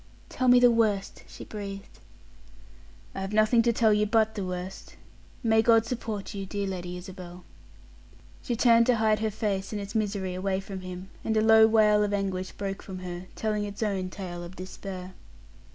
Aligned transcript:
"Tell 0.29 0.47
me 0.47 0.59
the 0.59 0.71
worst," 0.71 1.21
she 1.27 1.45
breathed. 1.45 1.99
"I 3.13 3.21
have 3.21 3.33
nothing 3.33 3.61
to 3.61 3.71
tell 3.71 3.93
you 3.93 4.07
but 4.07 4.33
the 4.33 4.43
worst. 4.43 4.95
May 5.43 5.61
God 5.61 5.85
support 5.85 6.33
you, 6.33 6.47
dear 6.47 6.65
Lady 6.65 6.97
Isabel!" 6.97 7.43
She 8.41 8.55
turned 8.55 8.87
to 8.87 8.95
hide 8.95 9.19
her 9.19 9.29
face 9.29 9.71
and 9.71 9.79
its 9.79 9.93
misery 9.93 10.33
away 10.33 10.59
from 10.59 10.79
him, 10.81 11.11
and 11.23 11.37
a 11.37 11.41
low 11.41 11.67
wail 11.67 12.01
of 12.03 12.15
anguish 12.15 12.51
broke 12.51 12.81
from 12.81 12.97
her, 12.97 13.27
telling 13.35 13.63
its 13.63 13.83
own 13.83 14.09
tale 14.09 14.43
of 14.43 14.55
despair. 14.55 15.13